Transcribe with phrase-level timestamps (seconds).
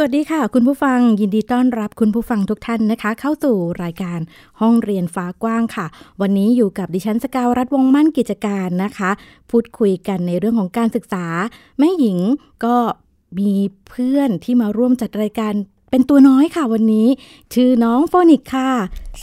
[0.00, 4.20] สวัสดีค่ะ คุณผู้ฟังยินดีต้อนรับคุณผู้ฟังทุกท่านนะคะ เข้าสู่รายการ
[4.60, 5.86] ห้องเรียนฟ้ากว้างค่ะ
[6.20, 9.10] วันนี้อยู่กับดิฉันสกาวรัฐวงศ์มั่นกิจการนะคะ
[9.50, 11.24] พูดคุยกันในเรื่องของการศึกษา
[11.78, 12.18] แม่หญิง
[12.64, 12.76] ก็
[13.38, 13.52] มี
[13.88, 15.52] เพื่อนที่มาร่วมจัดรายการ
[15.90, 17.06] เป็นตัวน้อยค่ะวันนี้
[17.54, 18.70] ชื่อน้องโฟนิกค่ะ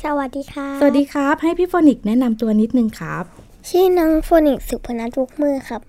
[0.03, 3.23] สวัสดีค่ะ สวัสดีครับ ให้พี่โฟนิกแนะนำตัวนิดนึงครับ
[3.70, 5.81] ชื่อน้องโฟนิกสุพนัทวกมือครับ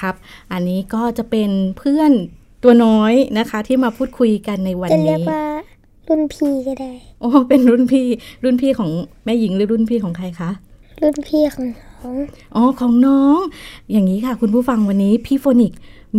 [0.00, 0.14] ครับ
[0.52, 2.12] อันนี้ก็จะเป็นเพื่อน
[2.62, 5.42] ตัวน้อยนะคะ ที่มาพูดคุยกันในวันจะเรียนี้กว่า
[6.08, 8.06] รุ่นพี่ก็ได้ โอ้เป็นรุ่นพี่
[8.44, 8.90] รุ่นพี่ของ
[9.24, 10.50] แม่หญิงหรือรุ่นพี่ของใครคะ
[11.02, 11.66] รุ่นพี่ของ
[12.02, 12.18] น้อง
[12.56, 13.38] อ๋อของน้อง
[13.92, 15.72] อย่างนี้ค่ะ คุณผู้ฟังวันนี้พี่โฟนิก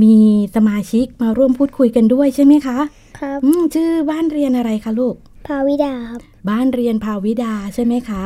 [0.04, 0.16] มี
[0.56, 2.78] สมาชิกมาร่วมพูดคุยกันด้วยใช่ไหมคะ
[3.20, 5.16] ครับอืมชื่อบ้านเรียนอะไรคะลูก
[5.48, 8.24] ภาวิดาครับ บ้านเรียนภาวิดาใช่ไหมคะ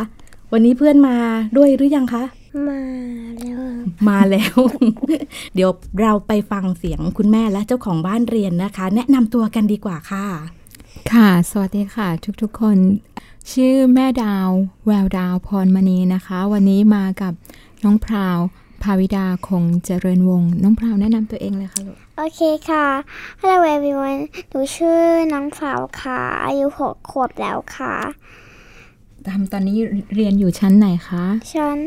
[0.53, 1.16] วันนี้เพื่อนมา
[1.57, 2.23] ด้วยหรือยังคะ
[2.67, 2.81] มา
[3.37, 4.57] แล้วครับมาแล้ว
[5.55, 5.69] เดี๋ยว
[6.01, 10.25] เราไปฟังเสียงคุณแม่และเจ้าของบ้านเรียนนะคะ แนะนำตัวกันดีกว่าค่ะ
[11.11, 12.07] ค่ะ สวัสดีค่ะ
[12.41, 12.77] ทุกๆคน
[13.51, 14.49] ชื่อแม่ดาว
[14.85, 17.33] แววดาวพรมณีนะคะ วันนี้มากับ
[17.83, 18.37] น้องพราว
[18.83, 22.85] ภาวิดาคงเจริญวงศ์น้องพราวแนะนำตัวเองเลยค่ะลูกโอเคค่ะ
[23.39, 25.01] Hello everyone หนูชื่อ
[25.33, 27.95] น้องฝาวค่ะ อายุหกขวบแล้วค่ะ
[29.30, 29.78] ทำตอนนี้
[30.16, 31.78] เรียนอยู่ชั้นไหนคะฉัน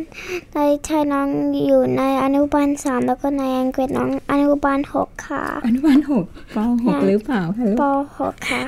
[0.55, 1.29] ในไทยน้อง
[1.67, 8.63] อยู่ในอนุบาลสามแล้วก็ในอังกฤษน้องอนุบาลหกค่ะ อนุบาลหกปหกหรือเปล่าคะลูปกหกค่ะ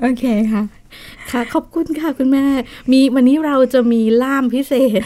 [0.00, 0.62] โอเคค่ะ
[1.30, 2.44] ค่ะ ขอบคุณค่ะคุณแม่
[2.92, 5.00] มีวันนี้เราจะมีล่ามพิเศษ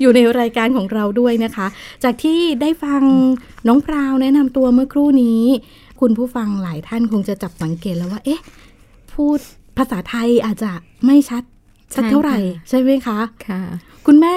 [0.00, 1.66] อยู่ในรายการของเราด้วยนะคะ
[2.04, 3.02] จากที่ได้ฟัง
[3.68, 5.42] น้องพราวแนะนำตัวเมื่อครู่นี้
[6.00, 8.40] คุณผู้ฟังหลายท่านคงจะจับสังเกตแล้วว่า เอ๊ะ
[9.12, 9.38] พูด
[9.76, 10.72] ภาษาไทยอาจจะ
[11.06, 11.42] ไม่ชัด
[11.94, 12.38] สักเท่าไหร่
[12.68, 13.18] ใช่ไหมคะ
[13.48, 13.60] ค่ะ
[14.06, 14.34] คุณแม่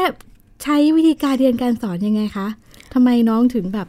[0.63, 2.47] ใช้วิธีการเรียนการสอนยังไงคะ
[2.93, 3.87] ทำไมน้องถึงแบบ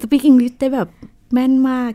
[0.00, 0.88] speak English ได้แบบ
[1.32, 1.92] แม่นมาก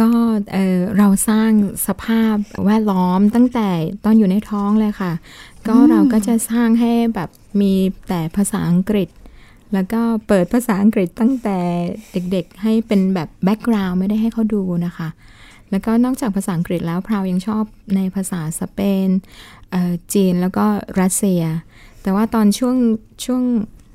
[0.00, 0.08] ก็
[0.52, 1.50] เอ่อเราสร้าง
[1.86, 2.34] สภาพ
[2.66, 3.68] แวดล้อมตั้งแต่
[4.04, 5.12] ตอนอยู่ในท้องเลยค่ะ
[5.66, 7.72] ก็เราก็จะสร้างให้แบบมี
[8.08, 9.08] แต่ภาษาอังกฤษ
[9.72, 11.58] แล้วก็เปิดภาษาอังกฤษตั้งแต่
[12.12, 15.08] เด็กๆ ให้เป็นแบบแบ็กกราวด์ไม่ได้ให้เขาดูนะคะ
[15.70, 17.64] แล้วก็นอกจากภาษาอังกฤษแล้วพราวยังชอบ
[17.96, 19.08] ในภาษาสเปน
[19.70, 20.64] เอ่อจีนแล้วก็
[21.00, 21.42] รัสเซีย
[22.02, 22.76] แต่ว่าตอนช่วง
[23.24, 23.42] ช่วง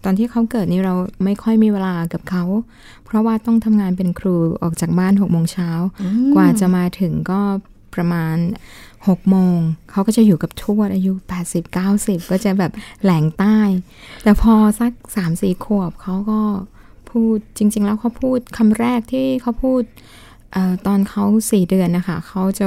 [0.04, 2.44] ตอนที่เขาเกิดนี่เราไม่ค่อยมีเวลากับเขา
[3.06, 5.70] เพราะว่าต้องทำงานเป็นครูออกจากบ้านหกโมงเช้า
[6.36, 7.42] กว่าจะมาถึงก็
[7.96, 8.38] ประมาณ
[8.88, 9.58] 6โมง
[9.92, 11.14] เขาก็จะอยู่กับทวดอายุ
[11.52, 12.72] 80 90 ก็จะแบบ
[13.04, 13.60] แหลงใต้
[14.24, 16.42] แต่พอสัก 3 4 ขวบเขาก็
[17.10, 22.66] พูดจริง ๆ แล้วเขาพูดคำแรกที่เขาพูดเออตอนเขาสี่เดือนนะคะ เขาจะ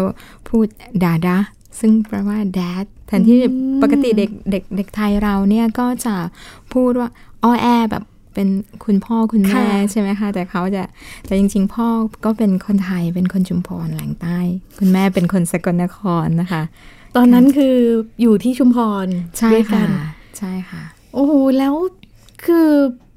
[0.48, 0.66] พูด
[1.04, 1.36] ดาดา
[1.80, 3.38] ซึ่งแปลว่า dad แทนที่
[3.82, 6.14] ปกติเด็กเด็กเด็กไทยเราเนี่ยก็จะ
[6.72, 7.08] พูดว่า
[7.44, 8.48] อ้อแอแบบเป็น
[8.84, 10.82] คุณพ่อคุณแม่ค่ะใช่ไหมคะ แต่เขาจะ
[11.26, 11.86] แต่จริง ๆ พ่อ
[12.24, 14.38] ก็เป็นคนไทยเป็นคนชุมพรแหล่งใต้
[14.78, 16.62] คุณแม่เป็นคนสกลนครนะคะ
[17.16, 17.76] ตอนนั้นคือ
[18.22, 19.06] อยู่ที่ชุมพร
[19.38, 19.88] ใช่ด้วยกัค่ะน
[20.38, 20.82] ใช่ค่ะ
[21.14, 21.74] โอ้โหแล้ว
[22.44, 22.68] คือ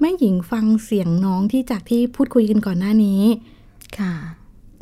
[0.01, 3.21] แม่หญิงฟังเสียงน้องที่จากที่พูดคุยกันก่อนหน้านี้
[3.99, 4.13] ค่ะ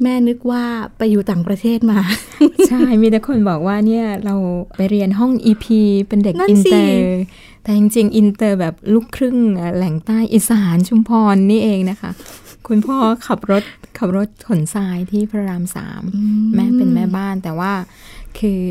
[0.03, 0.63] แม่นึกว่า
[0.97, 1.99] ไปอยู่ต่างประเทศมา
[2.67, 4.35] ใช่ มีแต่คนบอกว่าเนี่ยเรา
[4.75, 5.65] ไปเรียนห้อง EP
[6.07, 7.19] เป็นเด็กนั่นอินสิเตอร์
[7.63, 12.11] แต่จริงๆ อินเตอร์แบบลูกครึ่งอะแหล่งใต้อีสานชุมพรนี่เองนะคะ
[12.67, 13.63] คุณพ่อขับรถ
[13.97, 16.03] ขับรถขนทรายที่พระรามสาม
[16.55, 17.73] แม่เป็นแม่บ้านแต่ว่า
[18.39, 18.61] คือ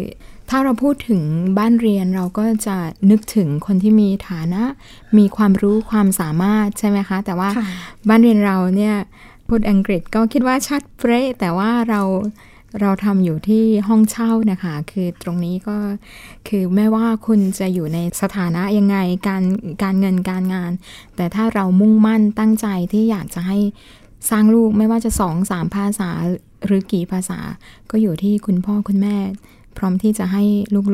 [0.53, 1.22] ถ้าเราพูดถึง
[1.59, 2.77] บ้านเรียนเราก็จะ
[3.11, 4.62] นึกถึงคนที่มีฐานะ
[5.19, 7.67] มีความรู้ความสามารถใช่ไหมคะ แต่ว่าค่ะ
[8.09, 8.97] บ้านเรียนเราเนี่ย
[9.48, 12.03] พูดอังกฤษก็คิดว่าชัดเป๊ะแต่ว่าเรา
[12.81, 15.76] เราทำอยู่ที่ห้องเช่านะคะ คือตรงนี้ก็
[16.49, 18.96] คือไม่ว่าคุณจะอยู่ในสถานะยังไง
[19.28, 19.43] การ
[19.82, 20.73] การเงินการงาน
[21.17, 23.58] แต่ถ้าเรามุ่งมั่นตั้งใจที่อยากจะให้
[24.31, 26.11] สร้างลูกไม่ว่าจะสองสามภาษา
[26.67, 27.38] หรือกี่ภาษา
[27.90, 29.17] ก็อยู่ที่คุณพ่อคุณแม่
[29.76, 30.43] พร้อมที่จะให้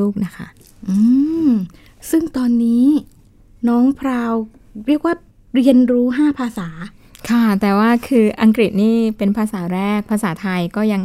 [0.00, 0.46] ลูกๆนะคะ
[0.88, 0.96] อื
[1.48, 1.50] ม
[2.10, 2.84] ซึ่งตอนนี้
[3.68, 4.32] น้องพราว
[4.86, 5.14] เรียกว่า
[5.54, 6.68] เรียนรู้ห้าภาษา
[7.30, 11.02] ค่ะ แต่ว่าคืออังกฤษนี่เป็นภาษาแรก ภาษาไทยก็ยัง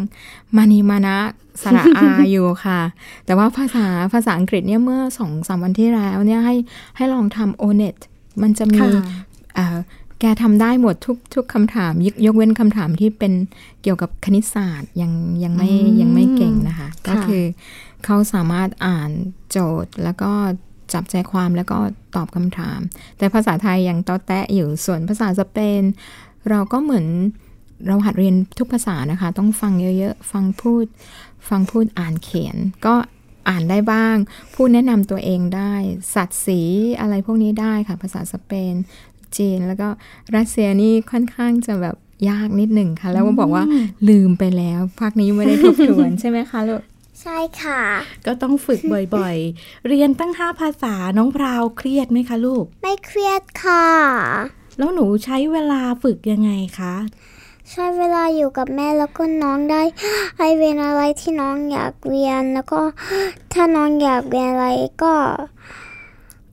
[0.56, 1.18] มานีมานะ
[1.62, 2.81] สระอาอยู่ค่ะ
[3.25, 6.56] แต่ว่าภาษาภาษาอังกฤษเนี่ยเมื่อสองสามวันที่แล้วเนี่ยให้
[6.95, 7.95] ให้ลองทำโอเน็ต
[8.42, 8.89] มันจะมีค่ะ
[9.56, 9.77] เอ่อ
[10.19, 13.33] แกทำได้หมดทุกทุกคำถามยกยกเว้นคำถามที่เป็น
[13.81, 15.12] เกี่ยวกับคณิตศาสตร์ยัง
[15.44, 17.44] ยังไม่อืมยังไม่เก่งนะคะค่ะก็คือ
[18.06, 19.12] เขาสามารถอ่าน
[19.51, 20.31] โจทย์แล้วก็
[20.94, 21.77] จับใจความแล้วก็
[22.15, 22.80] ตอบคำถาม
[23.18, 25.83] แต่ภาษาไทยยังตอแตะอยู่ส่วนภาษาสเปน
[26.50, 27.06] เราก็เหมือน
[27.88, 30.86] เราหัดเรียนทุกภาษานะคะ ต้องฟังเยอะๆ ฟังพูด
[31.50, 32.56] ฟังพูดอ่านเขียน
[32.86, 32.95] ก็
[33.50, 34.15] อ่านได้บ้าง
[34.53, 35.74] พูดแนะนำตัวเองได้
[36.15, 36.62] สัตว์สี
[37.00, 38.74] อะไรพวกนี้ได้ค่ะ ภาษาสเปน
[39.38, 39.89] จีน แล้วก็
[40.36, 41.95] รัสเซียนี่ค่อนข้างจะแบบ
[42.30, 43.63] ยากนิดหนึ่งค่ะ แล้วก็บอกว่า
[44.09, 46.81] ลืมไปแล้วภาคนี้ไม่ได้ทบทวนใช่ไหมคะลูก
[47.21, 47.81] ใช่ค่ะ
[48.25, 48.80] ก็ต้องฝึก
[49.16, 53.88] บ่อยๆ เรียนตั้งห้าภาษาน้องพราวเครียดไหมคะลูก ไม่เครียดค่ะ
[54.77, 56.95] แล้วหนูใช้เวลาฝึกยังไงคะ
[57.71, 59.81] ใช้เวลาอยู่กับแม่แล้วก็น้องได้
[60.38, 62.81] ให้เรียนอะไรที่น้องอยากเรียนแล้วก็
[63.54, 64.68] ถ้าน้องอยากเรียนอะไร
[65.04, 65.13] ก็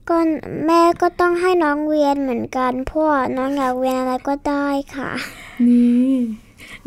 [0.09, 0.17] ก็
[0.67, 5.11] แม่ก็ต้องให้น้องเรียนเหมือนกันเพราะว่าน้องอยากเรียนอะไรก็ได้ค่ะ
[5.67, 6.15] นี่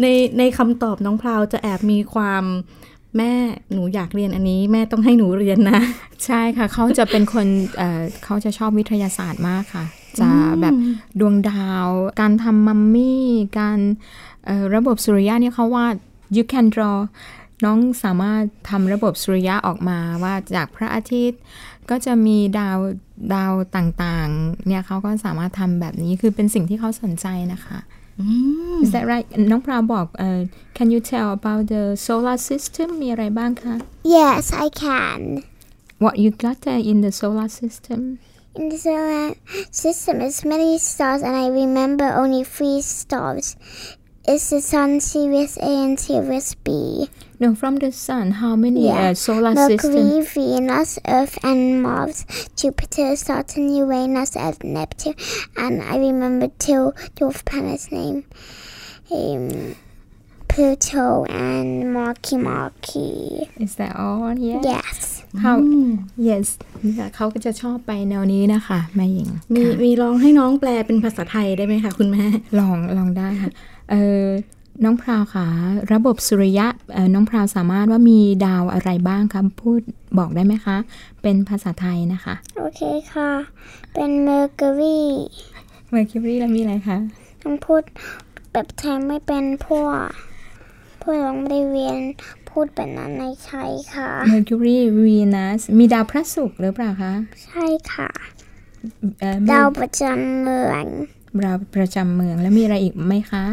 [0.00, 0.06] ใน
[0.38, 2.44] ในคำตอบน้องพราวจะแอบมีความ
[3.16, 3.32] แม่
[3.72, 5.80] หนูอยากเรียนอันนี้แม่ต้องให้หนูเรียนนะ
[6.26, 7.46] ใช่ค่ะ เขาจะเป็นคน
[7.76, 9.84] เอ่อเขาจะชอบวิทยาศาสตร์มากค่ะ
[10.20, 10.30] จะ
[10.60, 10.74] แบบ
[11.20, 11.86] ดวงดาว
[12.20, 13.22] การทำมัมมี่
[13.58, 13.78] การ
[14.46, 15.86] เอ่อระบบสุริยะเนี่ยเขาว่า
[16.36, 16.98] you can draw
[17.64, 21.40] น้องสามารถทำระบบสุริยะออกมาว่าจากพระอาทิตย์
[21.90, 22.78] ก็จะมีดาว
[23.34, 27.78] ดาวต่างๆ เนี่ยเขาก็สามารถทำแบบนี้คือเป็นสิ่งที่เขาสนใจนะคะ
[28.83, 30.39] Is that right น้องพราวบอกเอ่อ
[30.77, 33.75] Can you tell about the solar system มีอะไรบ้างคะ
[34.17, 35.19] Yes I can
[36.03, 37.99] What you got there in the solar system
[38.59, 39.27] In the solar
[39.83, 43.45] system is many stars and I remember only three stars
[44.31, 46.67] It's the sun Sirius A and Sirius B
[47.42, 49.10] No from the sun how many Yeah.
[49.10, 52.18] uh, solar system Mercury, Venus, Earth, and Mars,
[52.60, 55.14] Jupiter, Saturn, Uranus, and Neptune.
[55.64, 56.84] And I remember two
[57.16, 58.24] dwarf planets named
[59.10, 59.74] um,
[60.48, 63.48] Pluto and Marky Marky.
[63.64, 64.98] Is that all yeah Yes.
[65.44, 65.56] how
[66.28, 66.46] yes
[67.16, 72.24] เขาก็จะชอบไปแนวนี้นะคะแม่หญิง มีค่ะมีลองให้น้องแปลเป็นภาษาไทยได้ไหมคะคุณแม่
[72.58, 73.50] ลองลองได้ค่ะ
[73.90, 74.24] เออ
[74.84, 75.46] น้องพราวค่ะ
[75.92, 79.80] ระบบสุริยะเอ่อน้องพราวสามารถว่ามีดาวอะไรบ้างคะพูด
[80.18, 80.76] บอกได้ไหมคะ
[81.22, 82.34] เป็นภาษาไทยนะคะ
[82.64, 83.30] Okay ค่ะ
[83.94, 85.00] เป็น Mercury
[85.94, 86.98] Mercury แล้วมีอะไรคะ
[87.42, 87.82] ต้องพูด
[88.52, 90.06] แบบไทยไม่เป็นพวก
[91.00, 91.98] พวกเราไม่ได้เรียน
[92.50, 97.12] พูดแบบนั้นในไทยค่ะ Mercury Venus มีดาวพระศุกร์หรือเปล่าคะ
[97.46, 98.10] ใช่ค่ะ
[99.20, 100.84] เอ่อดาวประจำเมือง
[101.44, 103.44] ดาวประจำเมืองแล้วมีอะไรอีกไหมคะ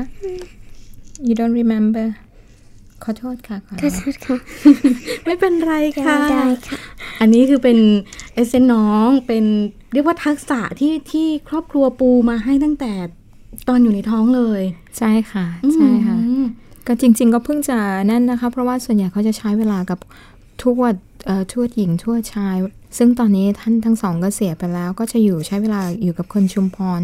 [1.27, 2.05] You don't remember
[3.03, 4.37] ขอโทษค่ะขอโทก็ษสุดค่ะ
[5.25, 5.73] ไม่เป็นไร
[6.03, 6.79] ค่ะได้ค่ะ
[7.21, 7.77] อันนี้คือเป็น
[8.33, 9.45] เอเซนน้องเป็น
[9.93, 12.93] เรียกว่าทักษะที่ที่ครอบครัวปูมาให้ตั้งแต่
[13.67, 14.61] ตอนอยู่ในท้องเลย
[14.97, 16.45] ใช่ค่ะ ใช่ค่ะอืม
[16.87, 17.77] ก็จริง ๆ ก็เพิ่งจะ
[18.11, 19.99] นั่นนะคะ เพราะว่าส่วนใหญ่เขาจะใช้เวลากับ
[20.61, 20.95] ทวด
[21.25, 22.55] เอ่อทวดหญิงทวดชาย
[22.97, 27.01] ซึ่งตอนนี้ท่านทั้งสองก็เสียไปแล้ว ก็จะอยู่ใช้เวลาอยู่กับคนชุมพร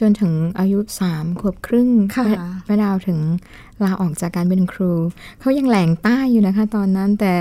[0.00, 2.36] จนถึงอายุสามขวบครึ่งค่ะแม่
[2.66, 3.18] แม่ดาวถึง
[3.84, 4.92] ลาออกจากการเป็นครู
[5.40, 7.34] เขายังแหลงใต้อยู่นะคะ ตอนนั้นแต่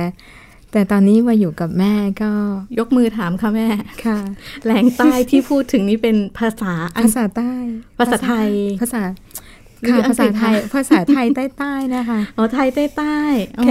[0.72, 2.32] แต่ตอนนี้มาอยู่กับแม่ก็
[2.80, 3.68] ยกมือถามค่ะแม่
[4.06, 4.20] ค่ะ
[4.66, 7.54] แหล่งใต้ที่พูดถึงนี่เป็นภาษาอังภาษาใต้
[8.00, 8.50] ภาษาไทย
[8.82, 9.16] ภาษาหรือ
[9.88, 13.20] ค่ะอังภากฤษาษไทยคะภาษาไทยใต้ๆนะคะอ๋อไทยใต้ใต้
[13.60, 13.68] อ๋อ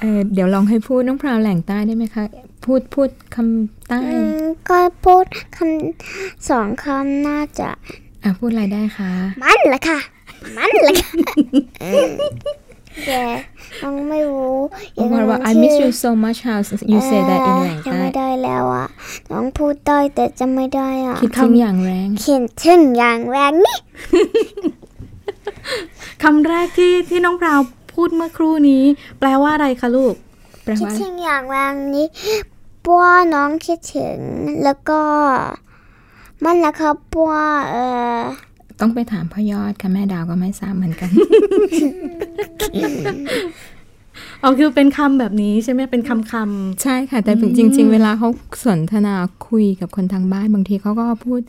[0.00, 2.24] เออเดี๋ยวลองให้พูดน้องพราวแหล่งใต้ได้ไหมคะ
[2.64, 5.24] พูดพูดคำใต้อืมก็พูด
[5.56, 7.70] คำสองคำน่าจะ
[8.22, 9.98] อะพูดอะไรได้คะ มันแหละค่ะ
[10.56, 11.10] มันแหละค่ะ
[11.82, 12.12] อืม
[13.06, 13.22] แต่
[13.82, 14.56] น้องไม่รู้
[14.94, 16.58] อย่าน้องงพราวว่า I นั้น miss ที่ you so much how
[16.92, 18.86] you say that in แหล่งจะใต้ไม่ได้แล้วอะ
[19.30, 23.76] น้องพูดได้แต่จะไม่ได้อะคิดถึงอย่างแรงเขียนถึงอย่างแรงนี่
[26.22, 27.60] คำแรกที่ที่น้องพราว
[27.94, 28.84] พูดเมื่อครู่นี้
[29.18, 30.14] แปลว่าอะไรคะลูก
[30.62, 32.06] แปลคิดว่าถึงอย่างแรงนี้
[32.82, 34.18] เพราะว่าน้องคิดถึง
[34.64, 35.00] แล้วก็
[36.44, 37.76] มันแหละครับเพราะว่าเอ
[38.14, 38.16] อ
[38.80, 41.10] ต้องไปถามพ่อยอดค่ะแม่ดาวก็ไม่ทราบเหมือนกัน
[44.42, 46.34] อ๋อคือเป็นคำแบบนี้ใช่ไหมเป็นคำค
[46.82, 48.28] ใช่ค่ะ แต่จริง ๆ เวลาเขา
[48.66, 49.14] สนทนา
[49.48, 51.40] คุยกับคนทางบ้านบางทีเขาก็พูด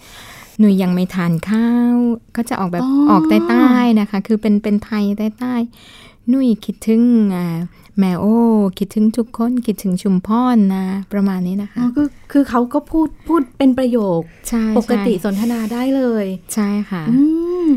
[0.60, 1.96] หนูยังไม่ทานข้าว
[2.36, 7.02] ก็จะออกแบบออกใต้ๆนะคะ คือเป็นเป็นไทยใต้ๆหนุ่ยคิดถึง
[7.36, 7.58] อ่า
[8.00, 8.38] แม่โอ้
[8.78, 17.20] คิดถึงทุกคนคิดถึงชุมพรนะ ประมาณนี้นะำอ๋คะอคือคือเขาก็พูดพูดเป็นประโยคใช่ปกติใช่สนทนาได้เลย ใช่ค่ะอื
[17.66, 17.68] ม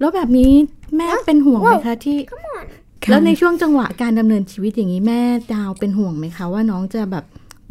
[0.00, 0.52] แล้วแบบนี้
[0.96, 2.18] แม่เป็นห่วงไหมคะที่
[3.10, 5.20] แล้วในช่วงจังหวะการดำเนินชีวิตอย่างนี้แม่
[5.54, 7.24] ดาวเป็นห่วงไหมคะว่าน้องจะแบบ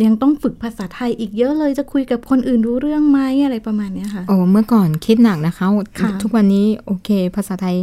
[0.05, 5.65] ยังต้องฝึกภาษาไทยอีกเยอะเลยจะคุยกับคนอื่นรู้เรื่องไหมอะไรประมาณเนี้ยค่ะโอ้เมื่อก่อนคิดหนักนะคะ
[5.99, 7.77] ค่ะทุกวันนี้โอเค ภาษาไทย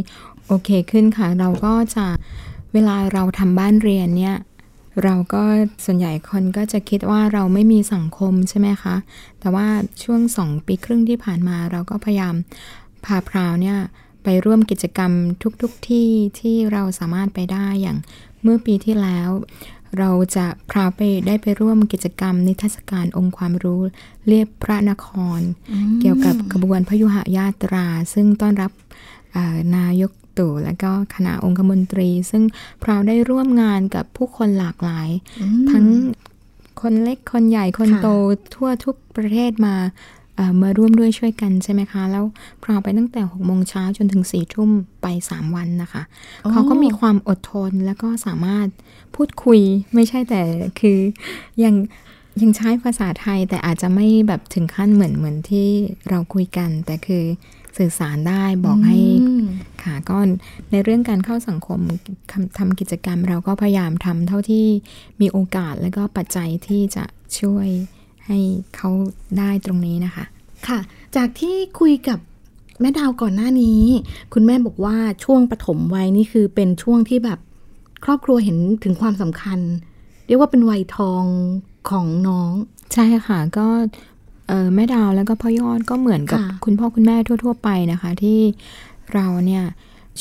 [0.47, 2.05] โอเคขึ้นค่ะ เราก็จะ
[2.73, 4.35] เวลาเราทำบ้านเรียนเนี่ย
[5.03, 5.43] เราก็
[5.85, 8.95] ส่วนใหญ่คนก็จะคิดว่าเราไม่มีสังคมใช่ไหมคะ
[9.39, 9.67] แต่ว่า
[10.03, 12.35] ช่วงสองปีครึ่งที่ผ่านมาเราก็พยายาม
[13.05, 13.77] พาพราวเนี่ย
[14.23, 15.11] ไปร่วมกิจกรรม
[15.61, 16.07] ทุกๆทที่
[16.39, 17.97] ที่เราสามารถไปได้อย่าง
[18.43, 19.29] เมื่อปีที่แล้ว
[19.99, 23.81] เราจะพาไปได้ไปร่วมกิจกรรม นิทรรศการองค์ความรู้
[24.27, 25.39] เรียบพระนคร
[26.01, 28.71] เกี่ยวกับขบวนพยุหญาตรา ซึ่งต้อนรับ
[29.77, 32.43] นายกตู่และก็คณะองคมนตรี ซึ่ง
[32.83, 35.09] พราวได้ร่วมงานกับผู้คนหลากหลาย
[35.71, 35.85] ทั้ง
[36.81, 38.07] คนเล็กคนใหญ่คนโต
[38.55, 39.75] ทั่วทุกประเทศมา
[40.61, 42.25] มาร่วมด้วยช่วยกันใช่ไหมคะ แล้ว
[42.63, 44.69] พราวไปตั้งแต่หกโมงเช้าจนถึงสี่ทุ่ม
[45.01, 46.03] ไปสามวันนะคะ
[46.51, 48.67] เขาก็มีความอดทนแล้วก็สามารถ
[49.15, 49.59] พูดคุย
[49.93, 50.41] ไม่ใช่แต่
[50.79, 50.99] คือ
[51.63, 51.75] ยัง
[52.41, 55.67] ยังใช้ภาษาไทยแต่อาจจะไม่แบบถึงขั้นเหมือนเหมือนที่
[56.09, 57.23] เราคุยกัน แต่คือ
[57.77, 58.97] สื่อสารได้บอกให้
[59.83, 60.17] ค่ะก็
[60.71, 61.79] ในเรื่องการเข้าสังคม
[62.57, 64.65] ทำกิจกรรม เราก็พยายามทำเท่าที่
[65.21, 67.05] มีโอกาสและก็ปัจจัยที่จะ
[67.39, 67.67] ช่วย
[68.27, 68.39] ให้
[68.75, 68.89] เขา
[69.37, 70.25] ได้ตรงนี้นะคะ
[70.67, 70.79] ค่ะ
[71.15, 72.19] จากที่คุยกับ
[72.81, 73.81] แม่ดาวก่อนหน้านี้
[74.33, 77.39] คุณแม่บอกว่าช่วงปฐมวัยนี่คือเป็นช่วงที่แบบ
[78.05, 79.59] ครอบครัวเห็นถึงความสำคัญ
[80.27, 81.23] เรียกว่าเป็นวัยทอง
[81.89, 82.51] ของน้อง
[82.93, 83.67] ใช่ค่ะ ก็
[84.75, 88.39] แม่ดาวแล้วก็พ่อยอดก็เหมือนกับคุณพ่อคุณแม่ทั่ว ๆ ไปนะคะ ที่
[89.13, 89.63] เราเนี่ย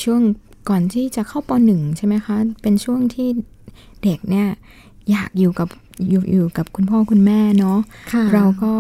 [0.03, 0.21] ช่วง
[0.69, 3.29] ก่อนที่จะเข้าปหนึ่งใช่ไหมคะ เป็นช่วงที่
[4.03, 4.49] เด็กเนี่ย
[5.11, 5.69] อยากอยู่กับ
[6.09, 8.73] อยู่อยู่กับคุณพ่อคุณแม่เนาะะเราก็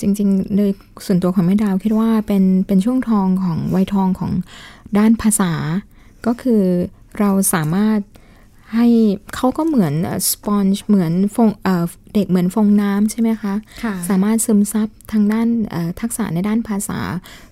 [0.00, 0.70] จริงๆ โดย
[1.06, 4.32] ส่วนตัวของแม่ดาวคิดว่าเป็นเป็นช่วงทองของวัยทองของ
[4.98, 5.52] ด้านภาษา
[6.26, 6.62] ก็คือ
[7.18, 7.98] เราสามารถ
[8.74, 8.86] ให้
[9.34, 9.94] เขาก็เหมือน
[10.32, 11.48] สปอนจ์เหมือนฟง
[12.14, 15.48] เด็กเหมือนฟองน้ำใช่ไหมคะคะสามารถซึมซับทางด้าน
[16.00, 17.00] ทักษะในด้านภาษา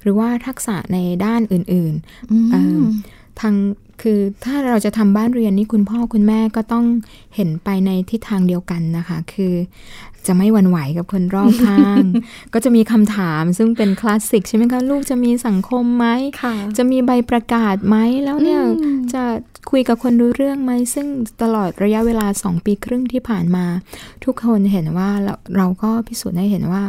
[0.03, 3.55] หรือว่าทักษะในด้านอื่นๆทาง
[4.03, 6.85] คือถ้าเราจะทำบ้านเรียนนี่คุณพ่อคุณแม่ก็ต้อง
[7.37, 9.55] เห็นไปในทิศทางเดียวกันนะคะ คือ
[10.27, 12.05] จะไม่หวั่นไหวกับคนรอบข้าง
[12.55, 16.07] ก็จะมีคำถามซึ่งเป็นคลาสสิกใช่ไหมคะลูกจะมีสังคมไหม
[16.79, 18.61] จะมีใบประกาศไหมแล้วเนี่ย
[19.13, 19.23] จะ
[19.71, 21.07] คุยกับคนรู้เรื่องไหมซึ่ง
[21.43, 23.67] ตลอดระยะเวลาสองปีครึ่งที่ผ่านมา
[24.25, 26.83] ทุกคนเห็นว่าเราเราก็พิสูจน์ได้เห็นว่า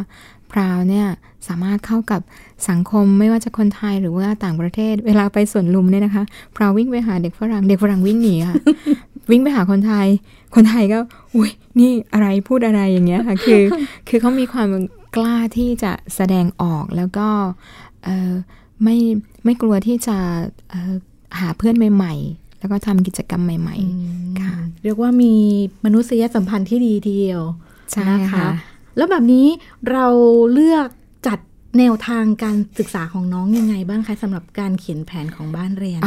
[0.52, 1.06] พราวเนี่ย
[1.48, 2.20] สามารถเข้ากับ
[2.68, 6.24] สังคมไม่ว่าจะคนไทยหรือว่าต่างประเทศ เวลาไปสวนลุมเนี่ยนะคะ
[6.56, 8.56] พราววิ่งไปหาเด็กฝรั่งเด็กฝรั่งวิ่งหนีค่ะ
[9.30, 10.06] วิ่งไปหาคนไทย
[10.54, 10.98] คนไทยก็
[11.34, 13.62] อุ้ยนี่อะไรพูดอะไรอย่างเงี้ยค่ะ คือ
[14.08, 14.68] คือเขามีความ
[15.16, 17.28] กล้าที่จะแสดงออกแล้วก็
[18.84, 18.96] ไม่
[19.44, 20.16] ไม่กลัวที่จะ
[21.38, 23.76] หาเพื่อนใหม่ ๆ แล้วก็ทำกิจกรรมใหม่
[24.08, 25.34] ๆ ค่ะ เรียกว่ามี
[25.84, 27.42] มนุษยสัมพันธ์ที่ดีทีเดียว
[27.92, 28.48] ใช่ค่ะ
[28.96, 29.46] แล้วแบบนี้
[29.90, 30.06] เรา
[30.52, 30.88] เลือก
[31.26, 31.38] จัด
[31.78, 36.00] แนวทางการศึกษาของน้องยังไงบ้างคะสำหรับการเขียนแผนของบ้านเรียน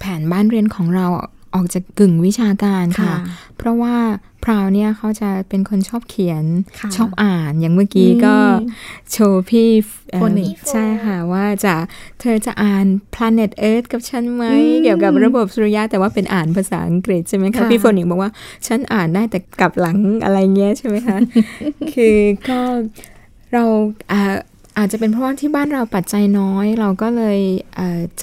[0.00, 1.06] แผนบ้านเรียนของเรา
[1.54, 3.14] ออกจากกึ่งวิชาการค่ะ
[3.56, 3.96] เพราะว่า
[4.44, 6.44] พราวเนี่ยเขาจะเป็นคนชอบเขียน
[6.96, 8.36] ชอบอ่านอย่างเมื่อกี้ก็
[9.12, 9.68] โชว์พี่
[10.20, 10.30] คน
[10.70, 11.74] ใช่ค่ะว่าจะ
[12.20, 14.44] เธอจะอ่าน planet earth กับฉันไหม
[14.82, 18.30] เกี่ยวกับระบบสุริยะแต่ว่าเป็นอ่านภาษาอังกฤษใช่ไหมคะพี่โฟนิกบอกว่า
[18.66, 21.16] ฉันอ่านได้แต่กลับหลังอะไรเงี้ยใช่ไหมคะ
[21.94, 22.16] คือ
[22.50, 22.60] ก็
[23.52, 23.64] เรา
[24.78, 27.40] อาจจะเป็นเพราะว่าที่บ้านเราปัจจัยน้อย เราก็เลย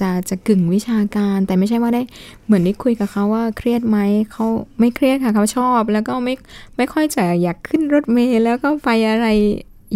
[0.00, 2.02] จะจะกึ่งวิชาการ แต่ไม่ใช่ว่าได้
[2.46, 3.98] เหมือนได้คุยกับเขาว่าเครียดไหม
[4.32, 4.46] เขา
[4.78, 6.34] ไม่เครียดค่ะเขาชอบ แล้วก็ไม่
[6.76, 9.28] ไม่ค่อยจะอยากขึ้นรถเมล์แล้วก็ไปอะไร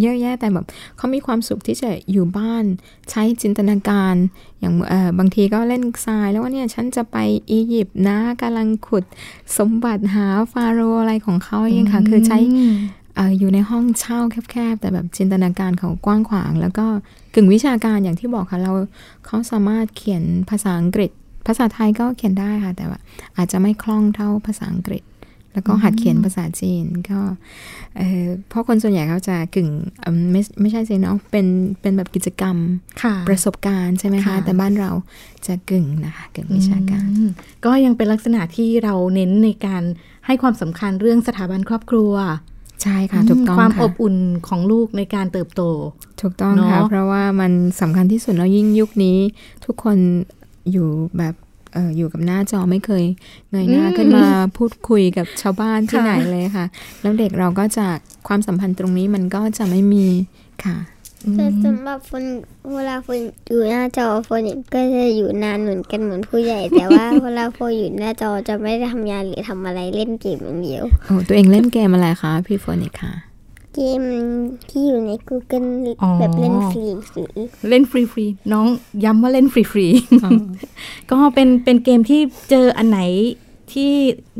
[0.00, 2.64] เยอะแยะแต่แบบเขามีความสุขที่จะอยู่บ้าน
[3.10, 4.14] ใช้จินตนาการ
[4.60, 4.74] อย่าง
[5.18, 7.16] บางทีก็เล่นทราย แล้วว่าเนี่ยฉันจะไป
[7.50, 9.04] อียิปต์นะกำลังขุด
[9.58, 12.38] สมบัติหาฟาโรอะไรของเขาเองค่ะ คือใช้
[13.38, 14.18] อยู่ในห้องเช่า
[14.50, 16.86] แคบๆ แต่แบบจินตนาการเขากว้างขวาง แล้วก็
[17.34, 18.72] กึ่งวิชาการอย่างที่บอกค่ะเรา
[19.26, 21.10] เขาสามารถเขียนภาษาอังกฤษ
[21.46, 23.00] ภาษาไทยก็เขียนได้ค่ะ แต่ว่า
[23.36, 25.02] อาจจะไม่คล่องเท่าภาษาอังกฤษ
[25.54, 27.20] แล้วก็หัดเขียนภาษาจีนก็
[28.48, 29.68] เพราะคนส่วนใหญ่เขาจะกึ่ง
[30.32, 31.46] ไม่ไม่ใช่สิเนาะเป็น
[31.80, 32.56] เป็นแบบกิจกรรม
[33.28, 34.90] ประสบการณ์ใช่ไหมคะ แต่บ้านเรา
[35.46, 37.06] จะกึ่งนะคะกึ่งวิชาการ
[37.64, 39.82] ก็ยังเป็นลักษณะที่เราเน้นในการ
[40.26, 42.12] ให้ความสำคัญเรื่องสถาบันครอบครัว
[42.82, 44.16] ใช่ค่ะถูกต้องความอบอุ่น
[44.48, 45.62] ของลูกในการเติบโต
[46.20, 49.18] ถูกต้องค่ะเพราะว่ามันสำคัญที่สุดแล้วยิ่งยุคนี้
[49.66, 49.96] ทุกคน
[50.72, 51.34] อยู่แบบ
[51.76, 53.04] อออยู่กับหน้าจอไม่เคย
[53.50, 56.66] เงยหน้าขึ้นมาพูดคุยกับชาวบ้านที่ไหนเลยค่ะ
[57.02, 57.86] แล้วเด็กเราก็จะ
[58.28, 60.06] ความสัมพันธ์ตรงนี้มันก็จะไม่มี
[60.64, 60.76] ค่ะ
[61.34, 62.24] แต่สำหรับฝน
[62.74, 64.40] เวลาฝนอยู่หน้าจอฝน
[64.72, 73.14] ก็จะอยู่นานเหมือนกันเหมือนผู้ใหญ่ แต่ว่าเวลาฝนอยู่หน้าจอจะไม่ได้ทำงานหรือทำอะไรเล่นเกมอย่างเดียวโอ้ตัวเองเล่นเกมอะไรคะพี่โฟนิกค่ะ
[73.74, 74.02] เกม
[74.70, 75.68] ที่อยู่ใน Google
[76.18, 77.24] แบบเล่นฟรีฟรี
[77.68, 78.66] เล่นฟรีฟรีน้อง
[79.04, 79.86] ย้ำว่าเล่นฟรีฟรี
[81.10, 83.00] ก็เป็นเป็นเกมที่เจออันไหน
[83.72, 83.90] ที่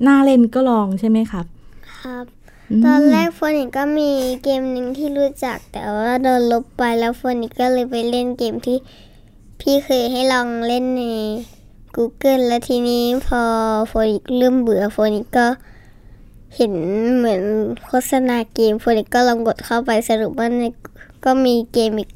[0.06, 1.46] น่าเล่นก็ลองใช่ไหมครับ
[2.00, 2.41] ครับม
[2.84, 4.10] ตอนแรกโฟนิกก็มี
[4.42, 8.78] เกมหนึ่งที่รู้จัก แต่ว่าโดนลบไปแล้วโฟนิกก็เลยไปเล่นเกมที่
[9.60, 11.02] พี่เคยให้ลองเล่นใน
[11.96, 13.42] Google แล้วทีนี้พอ
[13.88, 15.46] โฟนิกเริ่มเบื่อโฟนิกก็
[16.56, 16.74] เห็น
[17.16, 17.42] เหมือน
[17.86, 20.64] โฆษณาเกมโฟนิกก็ลองกดเข้าไปสรุปว่าใน
[21.24, 22.10] ก็มีเกมอีก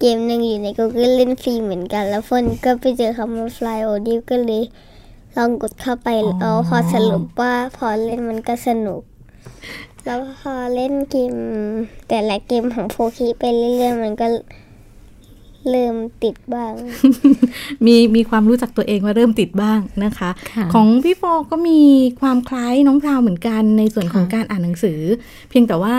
[0.00, 4.62] เกมหนึ่งอยู่ใน Google เล่นฟรีเหมือนกัน แล้วโฟนิกก็ไปเจอคำว่า Fly or Die ก็เลย
[5.36, 9.02] ลองกดเข้าไปแล้วพอสรุปว่าพอเล่นมันก็สนุก
[10.04, 11.34] แล้วพอเล่นเกม
[12.08, 14.26] แต่ละเกมของโฟนิกไปเรื่อยๆมันก็
[15.70, 16.72] เริ่มติดบ้าง
[17.86, 21.80] มีมีความรู้จักตัวเองว่าเริ่มติดบ้างนะคะค่ะของพี่โฟก็มี
[22.20, 25.00] ความคล้ายน้องพราวเหมือนกันในส่วนของค่ะการอ่านหนังสือ
[25.50, 25.96] เพียงแต่ว่า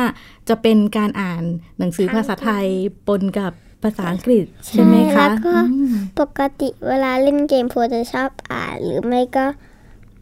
[0.49, 1.43] จะเป็นการอ่าน
[1.79, 2.65] หนังสือภาษาไทย
[3.07, 3.51] ปนกับ
[3.83, 9.45] ภาษาอังกฤษใช่ไหมใช่คะแล้วก็อืมปกติเวลาเล่นเกมโฟจะชอบอ่านหรือไม่ก็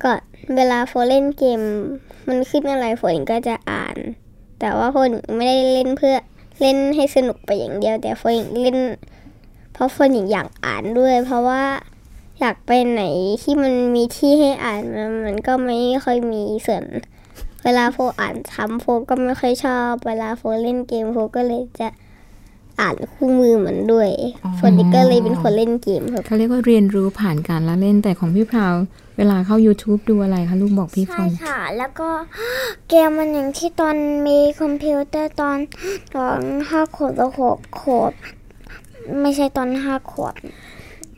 [0.04, 0.22] ก่อน
[0.56, 1.62] เวลาโฟเล่นเกม
[2.28, 3.98] มันขึ้นอะไรโฟเองก็จะอ่าน
[4.60, 4.96] แต่ว่าโฟ
[5.36, 6.16] ไม่ได้เล่นเพื่อ
[6.62, 8.78] เล่นให้สนุกไปอย่างเดียว แต่โฟเองเล่น
[9.74, 11.64] เพราะโฟเองอยากอ่านด้วย เพราะว่า
[12.40, 13.04] อยากไปไหน
[13.44, 16.84] ที่มันมีที่ให้อ่านมันมันก็ไม่ค่อยมีส่วน
[17.64, 21.88] เวลาโฟอ่านซ้ำโฟก็ไม่ค่อยชอบ เวลาโฟเล่นเกมโฟก็เลยจะ
[22.82, 24.10] อ่านคู่มือเหมือนด้วย
[24.56, 28.74] โฟนี่ก็เลยเป็นคนเล่นเกมครับเขาเรียกว่าเรียนรู้ผ่านการละเล่นแต่ของพี่พราว
[29.18, 32.10] เวลาเข้า YouTube ดูอะไรคะลูกบอกพี่ฟใช่อนค่ะ แล้วก็
[32.90, 33.96] เกมมันอย่างที่ตอน
[34.28, 35.58] มีคอมพิวเตอร์ตอน
[36.16, 38.12] ตอนห้าขวบหรือหกขวบ
[39.22, 40.36] ไม่ใช่ตอนห้าขวบ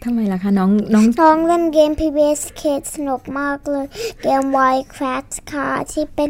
[0.04, 3.86] ทำไมล่ะคะน้องน้องน้องเล่นเกม PBS Kids สนุกมากเลย
[4.22, 6.30] เกม Minecraft ค่ะ ที่เป็น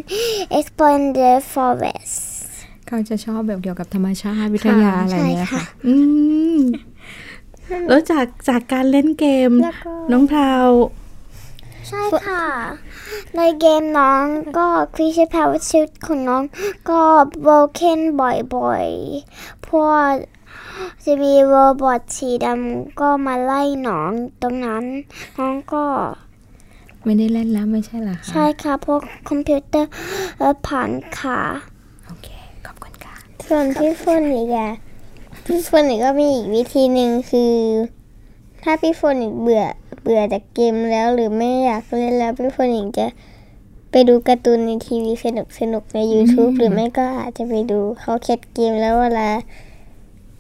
[0.58, 2.39] Explore the Forest
[2.90, 5.96] เขาจะชอบแบบเกี่ยวกับธรรมชาติวิทยาอะไรใช่เนี่ยค่ะค่ะ อื
[6.56, 6.60] ม
[7.90, 10.70] แล้วจากจากการเล่นเกมแล้วก็น้องพราว
[11.88, 12.46] ใช่ค่ะ
[13.36, 14.24] ในเกมน้อง
[14.58, 16.44] ก็ Creature Power Suit ของน้อง
[16.90, 17.02] ก็
[17.46, 20.06] broken บ่อยๆเพราะว่า
[21.06, 24.84] จะมี robot สีดำก็มาไล่น้องตรงนั้น
[25.40, 25.86] น้องก็
[27.04, 29.90] ไม่ได้เล่นแล้วไม่ใช่เหรอคะใช่ค่ะเพราะคอมพิวเตอร์
[30.38, 31.40] เอ่อผ่านค่ะ
[32.08, 32.28] โอเค
[32.66, 33.16] ขอบคุณค่ะ
[33.52, 34.70] ส่วนพี่โฟนิกอะ
[35.46, 37.54] พี่โฟนิกก็มีอีกวิธีหนึ่งคือ
[38.64, 39.64] ถ้าพี่โฟนิกเบื่อ
[40.02, 43.08] เบื่อจากเกมแล้วหรือไม่อยากเล่นแล้วพี่โฟนิกจะ
[43.92, 49.30] ไปดูการ์ตูนในทีวีสนุกสนุกๆใน YouTube หรือไม่ก็อาจจะไปดูเขาแคสเกมแล้วเวลา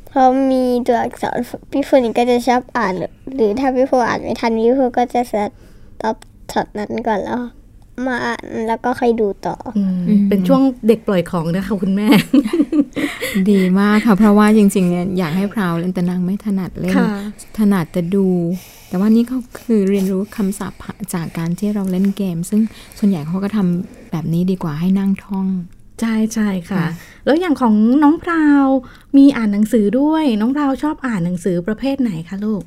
[0.09, 1.37] พอมีตัวอักษร
[1.71, 6.15] พี่โฟนิกก็จะชอบอ่านหรือหรือถ้าพี่โฟนอ่านไม่ทันพี่โฟนก็จะ stop
[6.51, 7.41] ช็อตนั้นก่อนแล้ว
[8.07, 12.07] มาอ่านแล้วก็ค่อยดูต่ออืมอืมเป็นช่วงเด็กปล่อยของนะคะคุณแม่
[13.51, 17.07] ดีมากค่ะ เพราะว่าจริงๆเนี่ยอยากให้พราวเล่นแต่นางไม่ถนัดเล่นค่ะ
[17.57, 18.27] ถนัดแต่ดู
[18.89, 20.79] แต่ว่านี่ก็คือเรียนรู้คำศัพท์
[21.13, 22.61] จากการที่เราเล่นเกม ซึ่ง
[22.97, 25.47] ส่วนใหญ่เขาก็ทำแบบนี้ดีกว่าให้นั่งท่อง
[26.01, 26.89] ใช่ใช่ค่ะค่ะ
[27.25, 28.65] แล้วอย่างของน้องพราว
[29.17, 32.63] มีอ่านหนังสือด้วย น้องพราวชอบอ่านหนังสือประเภทไหนคะลูก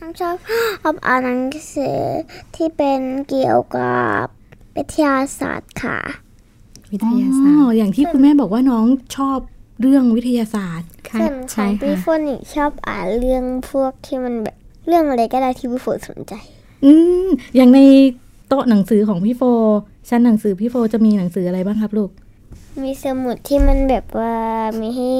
[0.00, 0.36] น้องชอบ
[0.82, 1.98] ชอบอ่านหนังสือ
[2.56, 4.26] ที่เป็นเกี่ยวกับ
[4.76, 5.98] วิทยาศาสตร์ค่ะ
[6.92, 9.38] วิทยาศาสตอ๋ร์ออย่างที่คุณแม่บอกว่าน้องชอบ
[9.80, 14.56] เรื่องวิทยาศาสตร์ค่ะส่วนขใช่องพี่ค่ะฝนนี่ชอบอ่านเรื่องพวกที่มันแบบ
[14.86, 16.34] เรื่องอะไรก็ได้ที่พี่ฝนสนใจ
[16.84, 16.92] อื
[17.24, 17.80] มอย่างใน
[18.48, 19.42] โต๊ะหนังสือของพี่โฟ
[20.08, 22.10] ชั้นหนังสือพี่โฟจะมีหนังสืออะไรบ้างครับลูก
[22.82, 24.36] มีสมุดที่มันแบบว่า
[24.80, 25.12] มีให้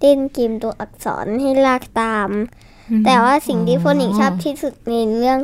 [0.00, 2.30] เล่นเกมตัวอักษรให้ลากตาม
[3.06, 5.38] แต่ว่าสิ่งที่โฟนิกชอบที่สุดในเรื่อง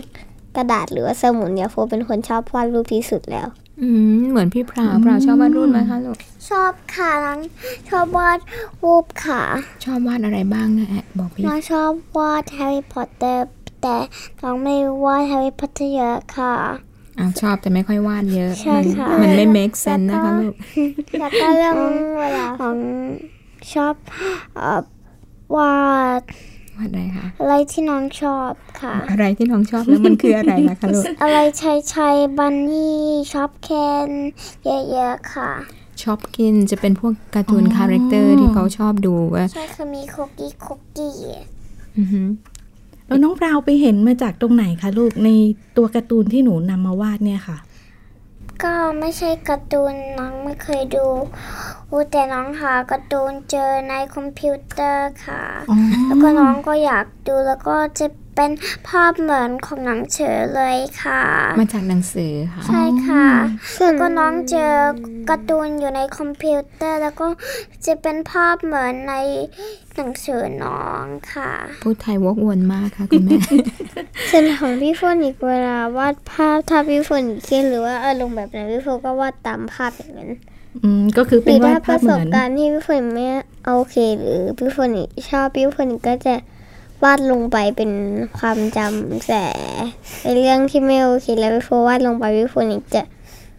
[0.56, 3.48] กระดาษหรือว่าสมุดเนี่ยโฟเป็นคนชอบวาดรูปที่สุดแล้ว
[3.82, 3.88] อื
[4.18, 6.18] มเหมือนพี่พราวพราวชอบวาดรูปไหมคะลูก
[6.50, 7.38] ชอบค่ะน้อง
[7.88, 8.38] ชอบวาด
[8.82, 9.42] รูปค่ะ
[9.84, 13.48] ชอบวาดอะไรบ้างนะแอะบอกพี่น้องชอบวาดแฮร์รี่พอตเตอร์
[13.82, 13.96] แต่
[14.42, 16.54] น้องไม่วาดแฮร์รี่พอตเตอร์เยอะค่ะ
[17.18, 20.54] อ้าวชอบแต่ไม่ค่อยวาดเยอะ ใช่มันค่ะ มันไม่ make sense นะคะลูก
[21.20, 21.74] แล้วก็เรื่อง
[22.20, 22.76] เวลาของ
[23.74, 23.94] ชอบ
[24.56, 24.84] เอ่อวาด
[25.56, 25.74] วา
[26.20, 26.22] ด
[26.80, 32.96] อะไรคะอะไรที่น้องชอบค่ะ อะไรที่น้องชอบแล้วมันคืออะไรล่ะคะลูกอะไรชายชายบันนี่
[33.32, 33.68] ชอบแค
[34.08, 34.10] น
[34.64, 35.50] เยอะๆค่ะ
[36.02, 41.14] ชอบกินจะเป็นพวกการ์ตูนอ๋อคาแรคเตอร์ที่เขาชอบดูว่าใช่คือมีคุกกี้คุกกี้
[41.98, 42.28] อือหือ
[43.06, 45.30] แล้วน้องพราวไปเห็นมาจากตรงไหนคะลูกใน
[45.76, 47.58] ตัวการ์ตูนที่หนูนำมาวาดเนี่ยค่ะ
[48.64, 51.06] ก็ไม่ใช่การ์ตูนน้องไม่เคยดู
[51.90, 58.50] อู้แต่น้องหาการ์ตูนเจอในคอมพิวเตอร์ค่ะอ๋อแล้วก็น้องก็อยากดูแล้วก็จะ เป็น
[58.88, 61.22] ภาพเหมือนของหนังสือเลยค่ะ
[61.58, 63.26] มาจากหนังสือค่ะ ใช่ค่ะ
[63.80, 64.72] แล้วก็น้องเจอ
[65.28, 67.26] การ์ตูนอยู่ในคอมพิวเตอร์ แล้วก็
[67.86, 69.14] จะเป็นภาพเหมือนใน
[69.96, 71.50] หนังสือน้องค่ะ
[71.82, 73.38] พูดไทยวกวนมากค่ะคุณแม่
[74.30, 80.30] ส่วนของพี่โฟนิกเวลาวาดภาพถ้าพี่โฟนเครียดหรือว่าอารมณ์แบบไหนพี่โฟนก็วาดตามภาพอย่างนั้น
[80.84, 83.26] อืมก็คือหเป็รืนอวาถ้าดปภาพระเหสมืบอนการณ์ที่พี่ฝนไม่
[83.66, 84.90] โอเค หรือพี่ฝน
[85.28, 86.34] ชอบพี่ฝนก็จะ
[87.04, 87.90] วาดลงไปเป็น
[88.38, 89.44] ความจำแต่
[90.22, 93.02] ในเรื่องที่ไม่โอเคแล้วพี่ฝนวาดลงไปพี่ฝนอีกจะ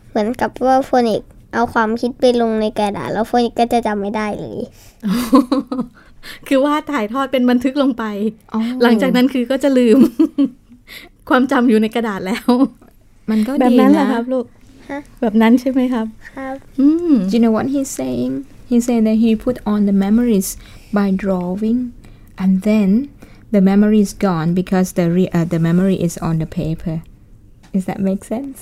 [0.09, 1.23] เหมือนกับว่าฝนอีก
[1.53, 4.59] เอาความคิดไปลงในกระดาษแล้วฝนอีกก็จะจำไม่ได้เลย
[6.47, 8.03] คือว่าถ่ายทอดเป็นบันทึกลงไป
[8.53, 9.99] อ๋อหลังจากนั้นคือก็จะลืม
[11.29, 12.49] ความจำอยู่ในกระดาษแล้ว
[13.29, 14.45] มันก็แบบดีนั้นแหละนะครับลูก
[14.89, 16.05] ฮะแบบนั้นใช่ไหมครับ
[16.37, 18.33] ครับอืม Do you know what he's saying?
[18.69, 20.49] He said that he put on the memories
[20.97, 21.79] by drawing,
[22.43, 22.89] and then
[23.55, 26.97] the memory is gone because the re- uh, the memory is on the paper.
[27.73, 28.59] Does that make sense?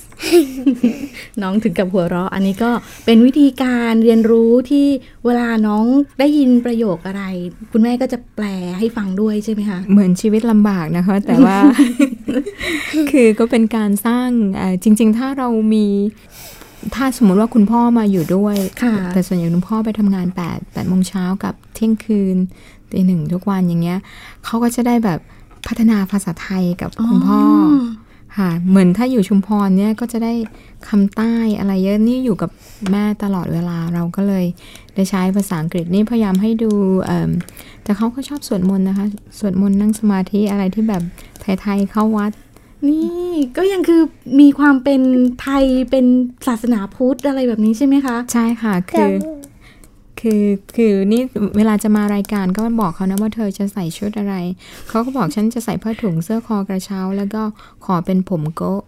[1.42, 2.72] น้องถึงกับหัวเราะ อันนี้ก็
[3.06, 4.86] เป็นวิธีการเรียนรู้ที่
[5.26, 5.86] เวลาน้อง
[6.20, 7.24] ได้ยินประโยคอะไร
[7.72, 8.46] คุณแม่ก็จะแปล
[8.80, 11.58] ให้ฟังด้วยใช่ไหมคะ เหมือนชีวิตลำบากนะคะ แต่ว่า
[13.12, 15.86] คือก็เป็นการสร้างเอ่อจริง ๆ ถ้าเรามี
[16.96, 22.38] ถ้าสมมติว่าคุณพ่อมาอยู่ด้วยค่ะแต่ส่วนใหญ่คุณพ่อไปทำงาน8ปดแปดโมงเช้ากับเที่ยงคืน
[22.92, 24.00] ตีหนึ่งทุกวันอย่างเงี้ย
[24.46, 25.20] เขาก็จะได้แบบ
[25.68, 27.40] พัฒนาภาษาไทยกับคุณพ่อ
[27.72, 27.76] อ
[28.38, 30.34] ค่ะ เหมือนถ้าอยู่ชุมพรเนี่ยก็จะได้
[30.90, 32.52] คำใต้อะไรเยอะนี่อยู่กับ
[32.92, 34.46] แม่ตลอดเวลาเราก็เลย
[34.96, 36.72] ได้ใช้ภาษาอังกฤษนี่พยายามให้ดู
[37.04, 37.32] เอิ่ม
[37.84, 39.06] แต่เขาก็ชอบสวดมนต์นะคะ
[39.40, 41.04] สวดมนต์นั่งสมาธิอะไรที่แบบ
[41.42, 42.32] ไทยๆเข้าวัด
[42.90, 44.02] นี่ก็ยังคือ
[44.40, 45.02] มีความเป็น
[45.42, 46.06] ไทยเป็น
[46.48, 49.12] ศาสนาพุทธอะไรแบบนี้ใช่ไหมคะ ใช่ค่ะคือ
[50.22, 50.44] คือ
[50.76, 51.22] คือนี่
[51.58, 54.36] เวลาจะมารายการก็บอกเขานะว่าเธอจะใส่ชุดอะไร
[54.90, 57.42] เขาก็บอกฉันจะใส่ผ้าถุงเสื้อคอกระเช้า แล้วก็
[57.86, 58.82] ขอเป็นผมโกะ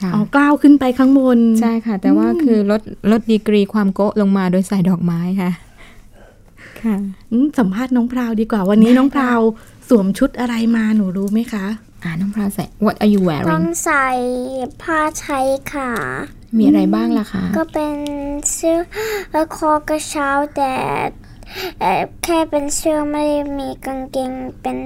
[0.00, 5.50] ค่ะอ๋อกล้าวขึ้นไปข้างบน ใช่ค่ะ แต่ว่าคือลดลดดีกรีความโกะลงมาโดยใส่ดอกไม้ค่ะ
[6.82, 6.96] ค่ะ
[7.30, 9.40] อืมสัมภาษณ์น้องพราวดีกว่าวันนี้น้องพราว
[9.88, 11.66] สวมชุดอะไรมาหนูรู้ไหมคะ
[12.02, 14.06] อ่าน้องพราวใส่ What are you ต้อ wearing งใส่
[14.82, 15.90] ผ้าไทยค่ะ
[16.58, 17.96] มีอะไรบ้างล่ะคะ ก็เป็น
[18.52, 18.78] เสื้อ
[19.30, 20.74] เอ่อคอกระเช้าแต่
[21.80, 24.30] เอ่อแค่เป็นเสื้อไม่ได้มีกางเกง
[24.62, 24.78] เป็น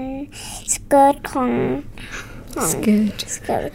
[0.73, 1.51] skirt ของ
[2.55, 3.73] ของ skirt skirt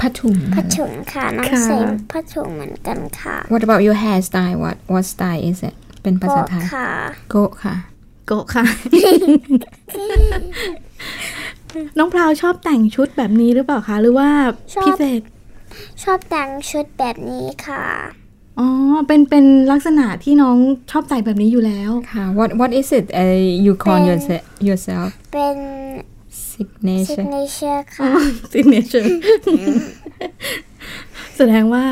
[0.00, 1.76] ผ้าถุง ผ้าถุงค่ะน้องค่ะ ใส่
[2.10, 6.88] ผ้าถุงเหมือนกันค่ะ What about your hairstyle What what style is it เป็นภาษาไทย ค่ะ
[7.30, 7.76] โกะค่ะ
[8.26, 8.64] โกะค่ะ
[11.98, 14.28] น้องพราวชอบแต่งชุดแบบนี้หรือเปล่าคะ หรือว่า
[14.74, 15.20] ชอบพิเศษ
[16.02, 17.84] ชอบแต่งชุดแบบนี้ค่ะ
[18.58, 18.68] อ๋อ
[19.06, 20.56] เป็น เป็นลักษณะที่น้อง
[20.90, 25.56] ชอบใส่แบบนี้อยู่แล้ว ค่ะ What what is it uh, you call เป็น yourself yourself เป็น
[26.52, 28.10] signature signature ค่ะ
[28.52, 29.08] signature
[31.36, 31.84] แสดงว่า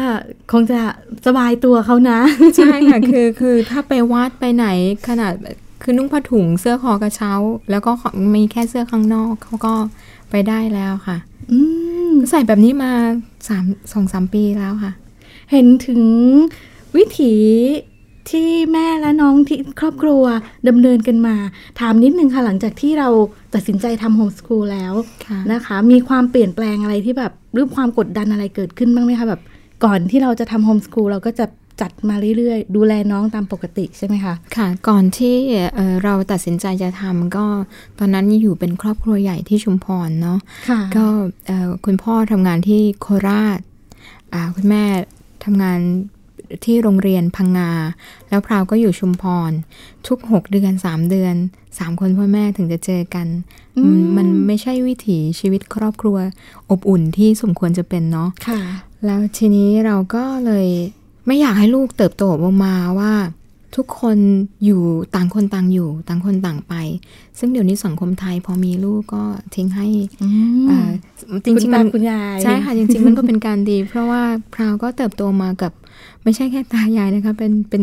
[0.52, 0.80] คงจะ
[1.26, 2.20] สบายตัวเขานะ
[2.56, 4.66] ใช่ค่ะ คือคือถ้าไปวัดไปไหน
[5.08, 5.32] ขนาด
[5.88, 7.32] คือนุ่งผ้าถุงเสื้อคอกระเช้า
[7.70, 7.92] แล้วก็
[8.34, 9.74] มีแค่เสื้อข้างนอกเขาก็
[10.30, 11.16] ไปได้แล้วค่ะ
[11.52, 11.58] อื
[12.10, 12.92] มใส่แบบนี้มา
[13.48, 14.92] สามสองสามปีแล้วค่ะ
[15.50, 16.02] เห็นถึง
[16.96, 17.34] วิถี
[18.30, 20.22] ที่แม่และน้องที่ครอบครัว
[20.68, 21.36] ดำเนินกันมา
[21.80, 23.08] ถามนิดนึงค่ะหลังจากที่เรา
[23.54, 24.92] ตัดสินใจทำโฮมสคูลแล้ว
[25.26, 29.42] ค่ะนะคะ มีความเปลี่ยนแปลงอะไรที่แบบหรือความกดดันอะไรเกิดขึ้นบ้างไหมคะแบบ
[29.84, 31.46] ก่อนที่เราจะทำโฮมสคูลเราก็จะ
[31.80, 35.34] จัดมาเรื่อยๆ ดูแลน้องตามปกติใช่ไหมคะ ค่ะ ก่อนที่
[35.74, 37.46] เอ่อเราตัดสินใจจะทำก็
[37.98, 41.06] ตอนนั้นอยู่เป็นครอบครัวใหญ่ที่ชุมพรเนาะค่ะก็
[41.46, 43.58] เอ่อคุณพ่อทำงานที่โคราช
[44.32, 44.84] อ่าคุณแม่
[45.44, 45.80] ทำงาน
[46.64, 47.70] ที่โรงเรียนพังงา
[48.28, 49.52] แล้วพราวก็อยู่ชุมพร
[50.08, 51.34] ทุก 6 เดือน 3 เดือน
[51.68, 53.26] 3 คนพ่อแม่ถึงจะเจอกัน
[53.76, 56.16] อืมมันไม่ใช่วิถีชีวิตครอบครัว
[56.70, 58.60] อบอุ่นที่สมควรจะเป็นเนาะค่ะ
[59.06, 60.68] แล้วทีนี้เราก็เลย
[61.26, 63.12] ไม่อยากให้ลูกเติบโตออกมาว่า
[63.76, 64.18] ทุกคน
[64.64, 64.82] อยู่
[65.14, 66.74] ต่างคนต่างอยู่ ต่างคนต่างไป
[67.38, 69.22] ซึ่งเดี๋ยวนี้สังคมไทยพอมีลูกก็
[69.54, 69.86] ทิ้งให้
[70.22, 70.28] อื
[70.64, 70.80] มอ่า
[71.44, 74.22] จคุณริงๆตามันคุณยายใช่ค่ะจริง ๆ มันก็เป็นการดี เพราะว่า
[74.54, 75.72] พราวก็เติบโตมากับ
[76.22, 77.82] ไม่ใช่แค่ตายายนะคะเป็นเป็น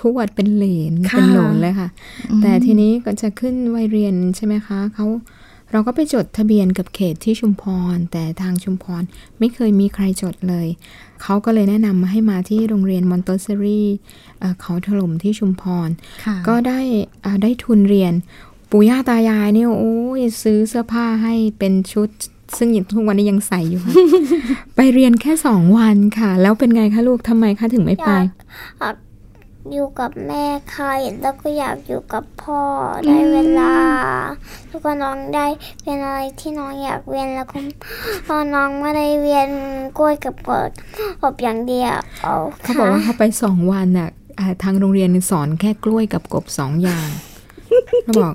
[0.00, 1.88] ทวดเป็นเหลนค่ะเป็นโหลนเลยค่ะ
[2.30, 5.06] อืมแต่ทีนี้ก็จะขึ้นวัยเรียนใช่ไหมคะเขา
[5.72, 9.02] เราก็ไปจดทะเบียนกับเขตที่ชุมพร แต่ทางชุมพร
[9.38, 10.66] ไม่เคยมีใครจดเลย
[11.22, 13.88] เขาก็เลยแนะนำมาให้มาที่โรงเรียนมอนเตสซอรี่
[14.60, 15.88] เขาถล่มที่ชุมพร
[16.24, 16.80] ค่ะก็ได้
[17.24, 18.12] อ่าได้ทุนเรียน
[18.70, 22.08] ปู่ย่าตายายเนี่ยโอ้ยซื้อเสื้อผ้าให้เป็นชุด
[22.58, 23.92] ซึ่งอย่างทุกวันนี้ยังใส่อยู่ค่ะ
[24.76, 28.10] ไปเรียนแค่สองวันค่ะ แล้วเป็นไงคะลูกทำไมคะถึงไม่ไป
[29.70, 30.44] อยากอะอยู่กับแม่
[30.74, 30.90] ค่ะ
[31.22, 32.60] แล้วก็อยากอยู่กับพ่อ
[33.06, 33.74] ได้เวลา
[34.68, 35.46] แล้วก็น้องได้
[35.82, 37.58] เป็นอะไรที่น้องอยากเรียนแล้วก็
[38.26, 39.48] พอน้องไม่ได้เรียน
[39.98, 40.70] กล้วยกับกด
[41.22, 47.08] อบอย่างเดียวเอาเขาบอกว่าเขาไปสองวันน่ะอ่าทางโรงเรียนสอนแค่กล้วยกับกบสองอย่าง
[48.04, 48.34] เขาบอก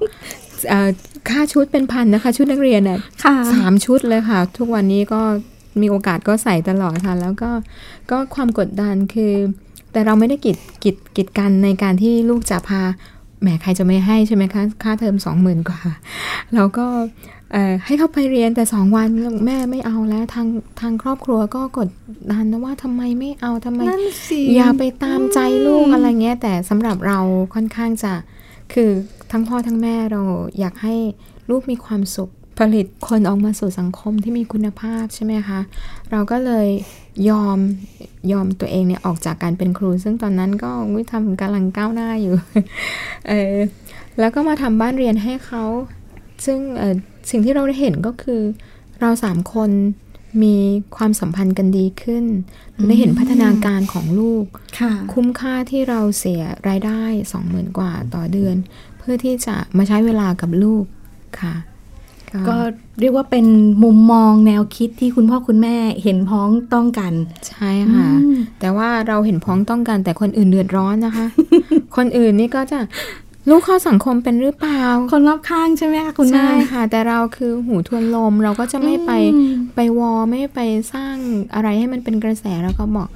[0.70, 0.90] เอ่อ
[1.30, 5.22] ค่าชุดเป็นพันนะคะ ชุดนักเรียนน่ะค่ะสามชุดเลยค่ะ ทุกวันนี้ก็
[5.82, 7.50] มีโอกาสก็ใส่ตลอดค่ะ แล้วก็
[8.12, 9.34] ก็ความกดดันคือ
[9.92, 12.82] แต่เราไม่ได้กิดกิดกิดกันในการที่ลูกจะพา
[13.42, 15.80] แหมใครจะไม่ให้ใช่ไหมคะค่าเทอมสองหมื่นกว่า
[16.54, 16.86] เราก็
[17.54, 19.08] เอ่อให้เขาไปเรียนแต่สองวัน
[19.46, 20.48] แม่ไม่เอาแล้ว ทาง
[20.82, 21.90] ทางครอบครัวก็กด
[22.32, 27.20] ดันนะว่าทำไมไม่เอาทำไมนั่นสิอย่าไปตามใจลูกอะไรเงี้ย แต่สำหรับเรา
[27.54, 28.14] ค่อนข้างจะ
[28.74, 28.90] คือ
[29.32, 30.22] ทั้งพ่อทั้งแม่เรา
[30.60, 30.96] อยากให้
[31.50, 35.60] ลูกมีความสุขผลิตคนออกมาสู่สังคมที่มีคุณภาพใช่ไหมคะ
[36.12, 36.68] เราก็เลย
[37.30, 37.58] ยอม
[38.32, 42.36] ยอมตัวเองเนี่ยออกจากการเป็นครู ซึ่งตอนนั้นก็วิทำกำลังก้าวหน้าอยู่
[43.28, 43.56] เออ
[44.20, 45.64] แล้วก็มาทำบ้านเรียนให้เขา
[46.46, 46.96] ซึ่งเอ่อ
[47.30, 48.42] สิ่งที่เราได้เห็นก็คือ
[49.02, 49.72] เราสามคน
[50.44, 50.56] มี
[50.96, 52.26] ความสัมพันธ์กันดีขึ้น
[52.88, 54.46] ได้เห็นพัฒนาการของลูก
[54.80, 57.02] ค่ะคุ้มค่าที่เราเสียรายได้
[57.32, 58.56] สองหมื่นกว่าต่อเดือน
[58.98, 60.84] เพื่อที่จะมาใช้เวลากับลูก
[61.42, 61.56] ค่ะ
[62.50, 62.58] ก็
[63.00, 63.46] เรียกว่าเป็น
[63.84, 67.14] มุมมองแนวคิดที่คุณพ่อคุณแม่เห็นพ้องต้องกัน
[67.50, 71.26] ใช่ค่ะอืมแต่ว่าเราเห็นพ้องต้องกัน แต่คนอื่นเดือดร้อนนะคะ
[71.98, 72.80] คนอื่นนี่ก็จะ
[73.50, 80.60] ลูกเข้าสังคมเป็นหรือเปล่า คนรอบข้างใช่ไหมคะคุณแม่ใช่ค่ะ แต่เราคือหูทวนลมเราก็จะไม่ไปอืมไปวอไม่ไป
[80.94, 81.16] สร้าง
[81.54, 83.08] อะไรให้มันเป็นกระแสแล้วก็บอก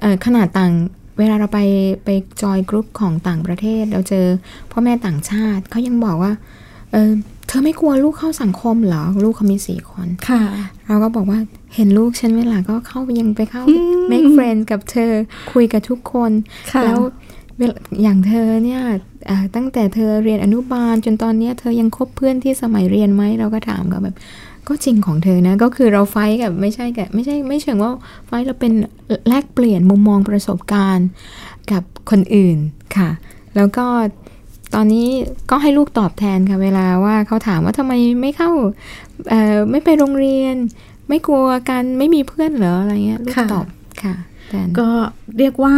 [0.00, 0.72] เออขนาดต่าง
[1.18, 1.60] เวลาเราไป
[2.04, 2.08] ไป
[2.42, 4.26] จอยกรุ๊ปของต่างประเทศ เราเจอ
[4.70, 6.32] พ่อแม่ต่างชาติเขายังบอกว่า
[6.92, 10.42] เออเธอไม่กลัวลูกเข้าสังคมเหรอ ลูกเขามีสี่คนค่ะ
[10.86, 11.38] เราก็บอกว่า
[11.74, 15.12] เห็นลูกฉันเวลาก็เข้ายังไปเข้าอืม make friend กับเธอ
[15.52, 16.30] คุยกับทุกคน
[16.72, 16.98] ค่ะแล้ว
[17.58, 18.82] เวลาอย่างเธอเนี่ย
[19.30, 24.16] อ่าตั้งแต่เธอเรียนอนุบาล จนตอนเนี้ยเธอยังคบเพื่อนที่สมัยเรียนไหมเราก็ถามก็แบบ
[24.68, 27.90] ก็จริงของเธอนะ ก็คือเราไฟท์กับไม่ใช่กับไม่ใช่ไม่เชิงว่า
[28.26, 28.72] ไฟท์เราเป็น
[29.28, 31.08] แลกเปลี่ยนมุมมองประสบการณ์
[31.72, 32.56] กับคนอื่น
[32.96, 33.10] ค่ะ
[33.56, 33.86] แล้วก็
[34.74, 35.06] ตอนนี้
[35.50, 38.50] ก็ให้ลูกตอบแทนค่ะเวลาว่าเขาถามว่าทำไมไม่เข้า
[39.30, 40.56] เอ่อไม่ไปโรงเรียน
[41.08, 43.66] ไม่กลัวกันไม่มีเพื่อนเหรออะไรเงี้ยลูกค่ะตอบ
[44.02, 44.14] ค่ะ
[44.50, 44.88] แต่ก็
[45.38, 45.76] เรียกว่า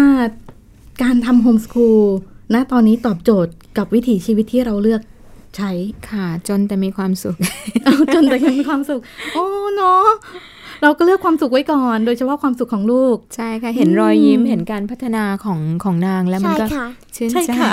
[1.03, 2.03] การทำโฮมส o ูล
[2.55, 5.03] ณตอนนี้ตอบโจทย์กับวิถีชีวิตที่เราเลือก
[5.57, 5.71] ใช้
[6.11, 7.37] ค่ะ จนแต่มีความสุข
[7.85, 9.01] เอาจนแต่ยังมีความสุข
[9.35, 10.07] โอ้เนาะ
[10.83, 17.71] เราก็เลือกความสุขไว้ก่อน โดยเฉพาะความสุขของลูก ใช่ค่ะ เห็นรอยยิ้มเห็นการพัฒนาของของนางแล้วมันใช่ก็ค่ะชื่นใช่ใจค่ะ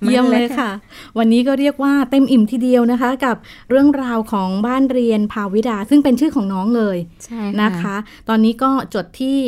[0.00, 0.70] มันเยี่ยมเลยเลยค่ะค่ะ
[1.18, 3.36] วันนี้ก็เรียกว่าเต็มอิ่มทีเดียวนะคะ กับ
[3.70, 7.96] เรื่องราวของบ้านเรียนภาวิดา ซึ่งเป็นชื่อของน้องเลยใช่นะคะ
[8.28, 9.38] ตอนนี้ก็จดที่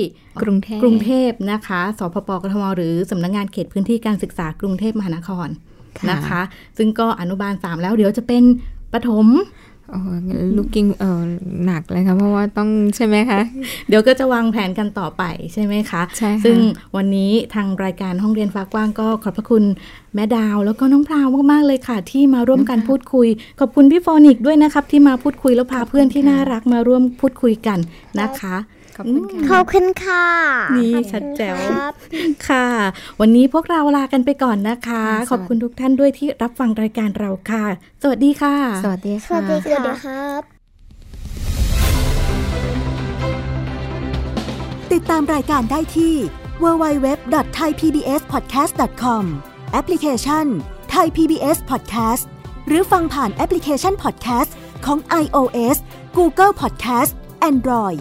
[0.43, 5.49] กรุงเทพกรุงเทพนะคะ สพปกทมหรือสำนักงานเขตพื้นที่การศึกษากรุงเทพมหานคร
[6.11, 6.41] นะคะ
[6.79, 8.45] ซึ่งก็อนุบาลสามแล้วเดี๋ยวจะเป็น
[8.93, 9.27] ประถม
[9.76, 9.76] โอ้
[10.57, 11.23] ลูกกิ้งเออ
[11.67, 13.41] หนักเลยค่ะเพราะว่าต้องใช่ไหมคะ
[13.89, 15.23] เดี๋ยวก็จะวางแผนกันต่อไป
[15.53, 16.59] ใช่ไหมคะใช่ค่ะซึ่ง
[16.97, 19.65] วันนี้ทางรายการห้องเรียนฟ้ากว้างก็ขอบพระคุณ
[20.15, 23.29] แม่ดาว แล้วก็น้องพราวมากๆเลยค่ะ ที่มาร่วมกันพูดคุย
[23.61, 27.79] ขอบคุณพี่โฟนิกด้วยนะครับ ที่มาพูดคุยแล้วพาเพื่อนที่น่ารักมาร่วมพูดคุยกัน
[28.21, 28.57] นะคะ
[28.97, 30.25] ขอบคุณค่ะขอบคุณค่ะ
[30.77, 31.93] นี่ขอบคุณชัดแจ๋วครับ
[32.49, 32.69] ค่ะ
[33.21, 37.65] วันนี้พวกเราลากันไปก่อนนะคะค่ะขอบคุณทุกท่านด้วยที่รับฟังรายการเราค่ะ
[38.03, 38.55] สวัสดีค่ะ
[38.85, 40.43] สวัสดีสวัค่ะสดีค่ะครับ
[44.93, 46.15] ติดตามรายการได้ที่
[46.63, 49.25] www.thaipbspodcast.com
[49.73, 50.47] แอปพลิเคชัน
[50.95, 52.25] Thai PBS Podcast
[52.67, 54.51] หรือฟังผ่านแอปพลิเคชัน Podcast
[54.87, 55.77] ของ iOS
[56.19, 57.13] Google Podcast
[57.51, 58.01] Android